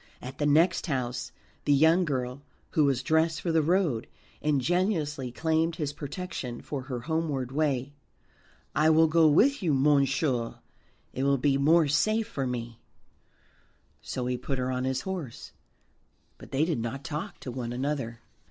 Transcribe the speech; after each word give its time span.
At 0.19 0.39
the 0.39 0.47
next 0.47 0.87
house 0.87 1.31
the 1.65 1.73
young 1.73 2.05
girl, 2.05 2.41
who 2.71 2.85
was 2.85 3.03
dressed 3.03 3.39
for 3.39 3.51
the 3.51 3.61
road, 3.61 4.07
ingenuously 4.41 5.31
claimed 5.31 5.75
his 5.75 5.93
protection 5.93 6.59
for 6.59 6.81
her 6.81 7.01
homeward 7.01 7.51
way. 7.51 7.93
"I 8.73 8.89
will 8.89 9.05
go 9.05 9.27
with 9.27 9.61
you, 9.61 9.75
monsieur, 9.75 10.55
it 11.13 11.21
will 11.23 11.37
be 11.37 11.59
more 11.59 11.87
safe 11.87 12.27
for 12.27 12.47
me." 12.47 12.79
So 14.01 14.25
he 14.25 14.37
put 14.39 14.57
her 14.57 14.71
on 14.71 14.85
his 14.85 15.01
horse, 15.01 15.51
but 16.39 16.49
they 16.49 16.65
did 16.65 16.79
not 16.79 17.03
talk 17.03 17.39
to 17.41 17.51
one 17.51 17.71
another. 17.71 18.21